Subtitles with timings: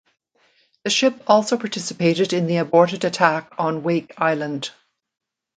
[0.83, 4.71] The ship also participated in the aborted attack on Wake Island.